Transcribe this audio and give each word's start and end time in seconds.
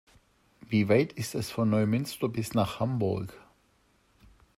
Wie 0.67 0.89
weit 0.89 1.13
ist 1.13 1.35
es 1.35 1.51
von 1.51 1.69
Neumünster 1.69 2.27
bis 2.27 2.55
nach 2.55 2.79
Hamburg? 2.79 3.37